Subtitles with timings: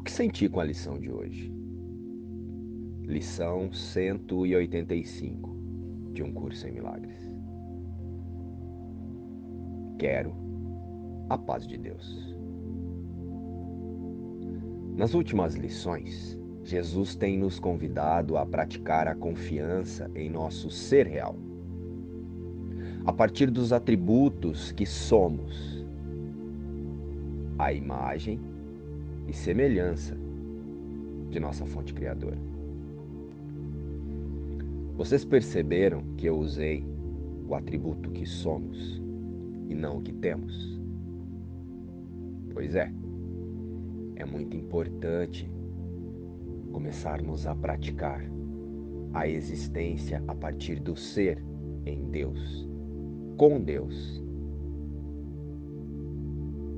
[0.00, 1.52] O que senti com a lição de hoje?
[3.02, 5.50] Lição 185
[6.14, 7.18] de um curso em milagres.
[9.98, 10.32] Quero
[11.28, 12.34] a paz de Deus.
[14.96, 21.36] Nas últimas lições, Jesus tem nos convidado a praticar a confiança em nosso ser real,
[23.04, 25.86] a partir dos atributos que somos,
[27.58, 28.40] a imagem
[29.30, 30.16] e semelhança
[31.30, 32.36] de nossa fonte criadora.
[34.96, 36.84] Vocês perceberam que eu usei
[37.48, 39.00] o atributo que somos
[39.68, 40.80] e não o que temos?
[42.52, 42.92] Pois é,
[44.16, 45.48] é muito importante
[46.72, 48.20] começarmos a praticar
[49.14, 51.40] a existência a partir do ser
[51.86, 52.68] em Deus,
[53.36, 54.20] com Deus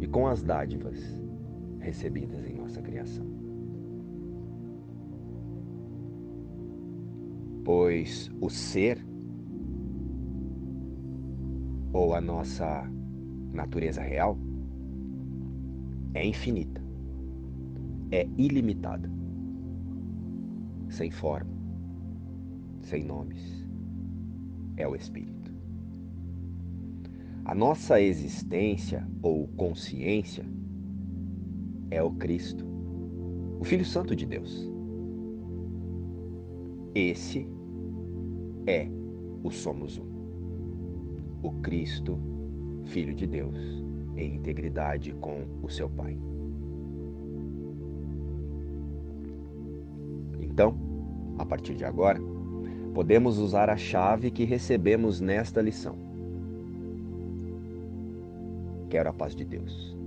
[0.00, 1.20] e com as dádivas
[1.80, 3.26] recebidas em nossa criação.
[7.64, 9.04] Pois o ser
[11.92, 12.88] ou a nossa
[13.52, 14.38] natureza real
[16.14, 16.82] é infinita,
[18.10, 19.10] é ilimitada
[20.88, 21.50] sem forma,
[22.82, 23.60] sem nomes.
[24.76, 25.52] É o Espírito.
[27.44, 30.44] A nossa existência ou consciência
[31.90, 32.64] é o Cristo,
[33.58, 34.70] o Filho Santo de Deus.
[36.94, 37.48] Esse
[38.66, 38.88] é
[39.42, 40.08] o Somos Um.
[41.42, 42.18] O Cristo,
[42.84, 43.56] Filho de Deus,
[44.16, 46.16] em integridade com o seu Pai.
[50.40, 50.76] Então,
[51.38, 52.20] a partir de agora,
[52.94, 55.96] podemos usar a chave que recebemos nesta lição.
[58.88, 59.99] Quero a paz de Deus.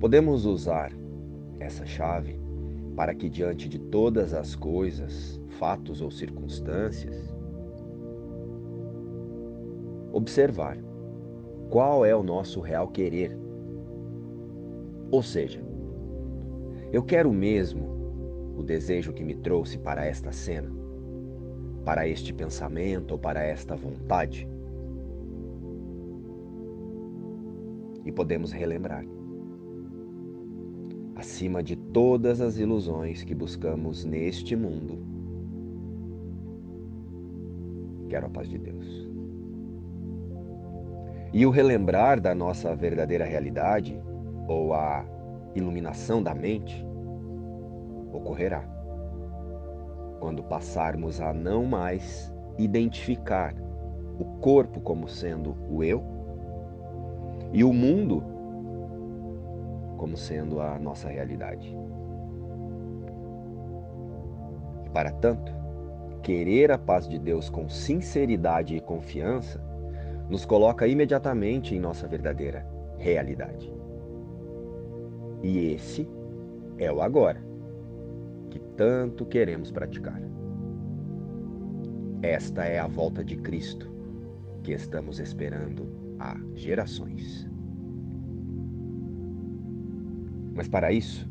[0.00, 0.92] Podemos usar
[1.58, 2.38] essa chave
[2.94, 7.34] para que, diante de todas as coisas, fatos ou circunstâncias,
[10.12, 10.78] observar
[11.68, 13.36] qual é o nosso real querer.
[15.10, 15.60] Ou seja,
[16.92, 20.70] eu quero mesmo o desejo que me trouxe para esta cena,
[21.84, 24.48] para este pensamento ou para esta vontade.
[28.04, 29.17] E podemos relembrar.
[31.18, 35.04] Acima de todas as ilusões que buscamos neste mundo,
[38.08, 39.10] quero a paz de Deus.
[41.32, 44.00] E o relembrar da nossa verdadeira realidade,
[44.46, 45.04] ou a
[45.56, 46.86] iluminação da mente
[48.12, 48.62] ocorrerá
[50.20, 53.54] quando passarmos a não mais identificar
[54.20, 56.00] o corpo como sendo o eu
[57.52, 58.37] e o mundo
[59.98, 61.76] como sendo a nossa realidade.
[64.86, 65.52] E para tanto,
[66.22, 69.62] querer a paz de Deus com sinceridade e confiança
[70.30, 72.66] nos coloca imediatamente em nossa verdadeira
[72.96, 73.70] realidade.
[75.42, 76.08] E esse
[76.78, 77.42] é o agora,
[78.50, 80.20] que tanto queremos praticar.
[82.22, 83.90] Esta é a volta de Cristo
[84.62, 85.88] que estamos esperando
[86.18, 87.48] há gerações.
[90.58, 91.24] Mas para isso,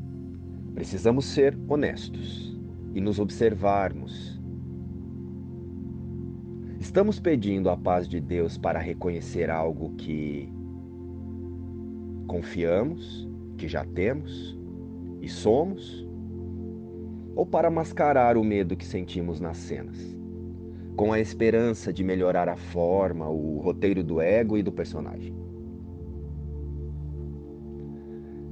[0.74, 2.58] precisamos ser honestos
[2.96, 4.42] e nos observarmos.
[6.80, 10.50] Estamos pedindo a paz de Deus para reconhecer algo que
[12.26, 13.28] confiamos
[13.58, 14.58] que já temos
[15.22, 16.08] e somos,
[17.36, 19.98] ou para mascarar o medo que sentimos nas cenas,
[20.96, 25.36] com a esperança de melhorar a forma, o roteiro do ego e do personagem.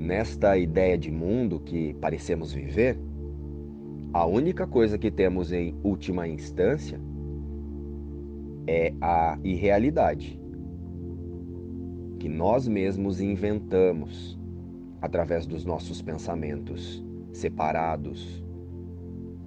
[0.06, 2.96] Nesta ideia de mundo que parecemos viver,
[4.14, 7.02] a única coisa que temos em última instância
[8.68, 10.40] é a irrealidade
[12.20, 14.40] que nós mesmos inventamos
[15.02, 17.04] através dos nossos pensamentos
[17.34, 18.46] separados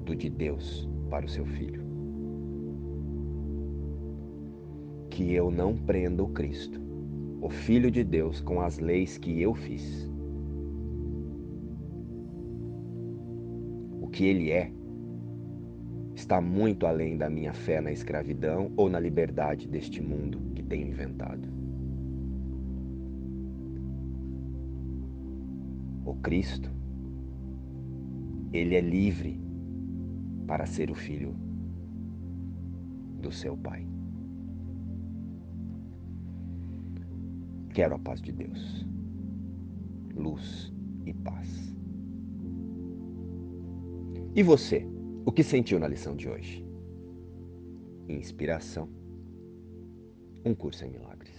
[0.05, 1.85] do de Deus para o seu filho.
[5.09, 6.81] Que eu não prenda o Cristo,
[7.41, 10.18] o Filho de Deus, com as leis que eu fiz.
[14.19, 14.73] Que ele é
[16.13, 20.89] está muito além da minha fé na escravidão ou na liberdade deste mundo que tenho
[20.89, 21.49] inventado.
[26.05, 26.69] o Cristo,
[28.53, 29.41] ele é livre
[30.49, 31.37] para ser o filho
[33.21, 33.87] do seu Pai.
[37.73, 38.85] Quero a paz de Deus.
[40.17, 40.73] luz
[41.07, 41.78] e paz.
[44.35, 44.87] E você,
[45.25, 46.65] o que sentiu na lição de hoje?
[48.09, 48.89] Inspiração.
[50.45, 51.38] Um curso em milagres.